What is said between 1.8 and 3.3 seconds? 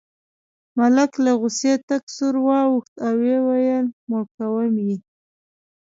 تک سور واوښت او